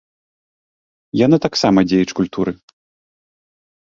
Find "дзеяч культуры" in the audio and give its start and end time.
1.91-2.51